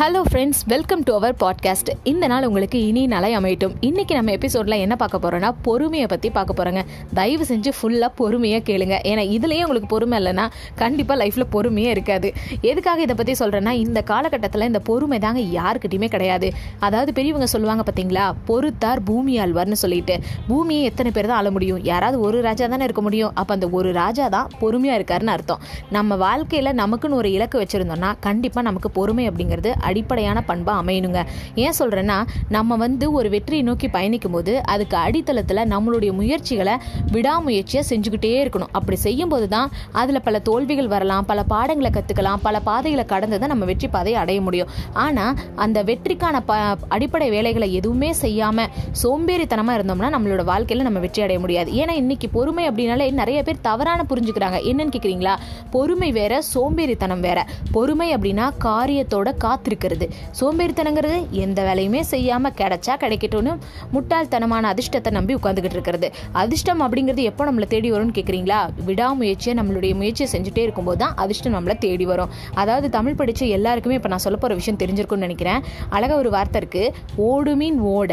[0.00, 3.72] Hello friends welcome to our podcast இந்த நாள் உங்களுக்கு இனி நலை அமையட்டும்.
[3.88, 6.82] இன்றைக்கி நம்ம எபிசோடில் என்ன பார்க்க போகிறோன்னா பொறுமையை பற்றி பார்க்க போகிறோங்க
[7.18, 8.94] தயவு செஞ்சு ஃபுல்லாக பொறுமையாக கேளுங்க.
[9.10, 10.44] ஏன்னா இதுலேயே உங்களுக்கு பொறுமை இல்லைன்னா
[10.82, 12.28] கண்டிப்பாக லைஃப்பில் பொறுமையே இருக்காது.
[12.70, 16.50] எதுக்காக இதை பற்றி சொல்கிறேன்னா இந்த காலகட்டத்தில் இந்த பொறுமை தாங்க யாருக்கிட்டையுமே கிடையாது.
[16.88, 20.16] அதாவது பெரியவங்க சொல்லுவாங்க பார்த்தீங்களா பொறுத்தார் பூமி ஆழ்வார்னு சொல்லிட்டு.
[20.48, 21.82] பூமியை எத்தனை பேர் தான் ஆள முடியும்?
[21.90, 23.34] யாராவது ஒரு ராஜா தானே இருக்க முடியும்?
[23.34, 25.62] அப்போ அந்த ஒரு ராஜா தான் பொறுமையாக இருக்காருன்னு அர்த்தம்.
[25.98, 31.22] நம்ம வாழ்க்கையில் நமக்குன்னு ஒரு இலக்கு வச்சுருந்தோம்னா கண்டிப்பாக நமக்கு பொறுமை அப்படிங்கிறது அடிப்படையான பண்பாக அமையணுங்க.
[31.64, 32.18] ஏன் சொல்கிறேன்னா
[32.56, 36.74] நம்ம வந்து ஒரு வெற்றியை நோக்கி பயணிக்கும் போது அதுக்கு அடித்தளத்தில் நம்மளுடைய முயற்சிகளை
[37.14, 38.72] விடாமுயற்சியாக செஞ்சுக்கிட்டே இருக்கணும்.
[38.78, 39.68] அப்படி செய்யும்போது தான்
[40.00, 44.38] அதில் பல தோல்விகள் வரலாம் பல பாடங்களை கற்றுக்கலாம் பல பாதைகளை கடந்து தான் நம்ம வெற்றி பாதையை அடைய
[44.46, 44.70] முடியும்.
[45.04, 46.58] ஆனால் அந்த வெற்றிக்கான ப
[46.96, 48.70] அடிப்படை வேலைகளை எதுவுமே செய்யாமல்
[49.02, 51.70] சோம்பேறித்தனமாக இருந்தோம்னா நம்மளோட வாழ்க்கையில் நம்ம வெற்றி அடைய முடியாது.
[51.80, 54.58] ஏன்னா இன்னைக்கு பொறுமை அப்படின்னாலே நிறைய பேர் தவறான புரிஞ்சுக்கிறாங்க.
[54.70, 55.34] என்னன்னு கேட்குறீங்களா
[55.74, 57.38] பொறுமை வேற சோம்பேறித்தனம் வேற.
[57.76, 60.06] பொறுமை அப்படின்னா காரியத்தோட காத்திருக்கு இருக்கிறது.
[60.38, 63.52] சோம்பேறித்தனங்கிறது எந்த வேலையுமே செய்யாமல் கிடைச்சா கிடைக்கட்டும்னு
[63.94, 66.08] முட்டாள்தனமான அதிர்ஷ்டத்தை நம்பி உட்காந்துக்கிட்டு இருக்கிறது.
[66.42, 71.76] அதிர்ஷ்டம் அப்படிங்கிறது எப்போ நம்மளை தேடி வரும்னு கேட்குறீங்களா விடாமுயற்சியை நம்மளுடைய முயற்சியை செஞ்சுட்டே இருக்கும்போது தான் அதிர்ஷ்டம் நம்மளை
[71.84, 72.30] தேடி வரும்.
[72.62, 75.60] அதாவது தமிழ் படித்த எல்லாருக்குமே இப்போ நான் சொல்ல போகிற விஷயம் தெரிஞ்சிருக்கும்னு நினைக்கிறேன்.
[75.96, 76.92] அழகாக ஒரு வார்த்தை இருக்குது
[77.28, 78.12] ஓடு மீன் ஓட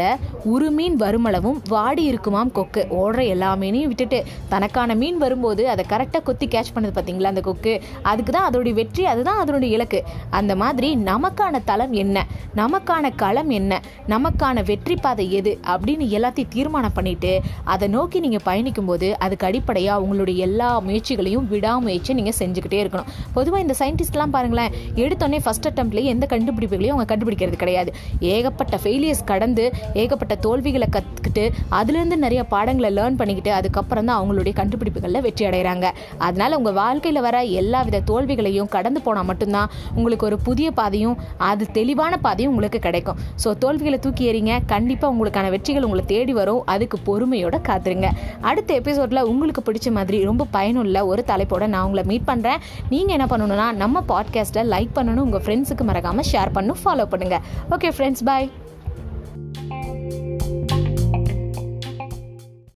[0.52, 2.84] உரு மீன் வருமளவும் வாடி இருக்குமாம் கொக்கு.
[3.00, 4.18] ஓடுற எல்லா மீனையும் விட்டுட்டு
[4.54, 7.74] தனக்கான மீன் வரும்போது அதை கரெக்டாக கொத்தி கேட்ச் பண்ணது பார்த்தீங்களா அந்த கொக்கு?
[8.10, 10.00] அதுக்கு தான் அதோடைய வெற்றி அதுதான் அதனுடைய இலக்கு.
[10.38, 12.26] அந்த மாதிரி நமக்கான தளம் என்ன?
[12.56, 13.80] நமக்கான களம் என்ன?
[14.08, 15.58] நமக்கான வெற்றி பாதை எது?
[15.64, 22.38] அப்படின்னு எல்லாத்தையும் தீர்மானம் பண்ணிட்டு அதை நோக்கி நீங்கள் பயணிக்கும்போது அதுக்கு அடிப்படையாக உங்களுடைய எல்லா முயற்சிகளையும் விடாமுயற்சி நீங்கள்
[22.38, 23.08] செஞ்சுக்கிட்டே இருக்கணும்.
[23.32, 27.94] பொதுவாக இந்த சயின்டிஸ்ட்லாம் பாருங்களேன் எடுத்தோடனே ஃபஸ்ட் அட்டம்ப்ட்லேயே எந்த கண்டுபிடிப்புகளையும் அவங்க கண்டுபிடிக்கிறது கிடையாது.
[28.20, 35.20] ஏகப்பட்ட ஃபெயிலியர்ஸ் கடந்து ஏகப்பட்ட தோல்விகளை கற்றுக்கிட்டு அதுலேருந்து நிறைய பாடங்களை லேர்ன் பண்ணிக்கிட்டு அதுக்கப்புறம் தான் அவங்களுடைய கண்டுபிடிப்புகளில்
[35.20, 35.86] வெற்றி அடைகிறாங்க.
[36.18, 41.66] அதனால் உங்கள் வாழ்க்கையில் வர எல்லா வித தோல்விகளையும் கடந்து போனால் மட்டும்தான் உங்களுக்கு ஒரு புதிய பாதையும் அது
[41.72, 43.16] தெளிவான பாதையும் உங்களுக்கு கிடைக்கும்.
[43.44, 44.60] ஸோ தோல்விகளை தூக்கி எறிங்க.
[44.66, 46.62] கண்டிப்பாக உங்களுக்கான வெற்றிகள் உங்களை தேடி வரும்.
[46.66, 48.10] அதுக்கு பொறுமையோட காத்துருங்க.
[48.40, 53.28] அடுத்த எபிசோடில் உங்களுக்கு பிடிச்ச மாதிரி ரொம்ப பயனுள்ள ஒரு தலைப்போட நான் உங்களை மீட் பண்ணுறேன் நீங்கள் என்ன
[53.36, 55.26] பண்ணணும்னா நம்ம பாட்காஸ்ட்டை லைக் பண்ணணும்.
[55.28, 56.82] உங்கள் ஃப்ரெண்ட்ஸுக்கு மறக்காமல் ஷேர் பண்ணணும்.
[56.84, 58.50] ஃபாலோ பண்ணுங்கள் ஓகே ஃப்ரெண்ட்ஸ் பாய்